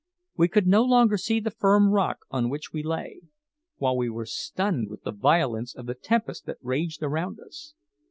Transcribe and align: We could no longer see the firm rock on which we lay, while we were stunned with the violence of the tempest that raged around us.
We 0.35 0.47
could 0.47 0.65
no 0.65 0.81
longer 0.83 1.15
see 1.15 1.39
the 1.39 1.51
firm 1.51 1.91
rock 1.91 2.21
on 2.31 2.49
which 2.49 2.73
we 2.73 2.81
lay, 2.81 3.21
while 3.77 3.95
we 3.95 4.09
were 4.09 4.25
stunned 4.25 4.89
with 4.89 5.03
the 5.03 5.11
violence 5.11 5.75
of 5.75 5.85
the 5.85 5.93
tempest 5.93 6.47
that 6.47 6.57
raged 6.61 7.03
around 7.03 7.39
us. 7.39 7.75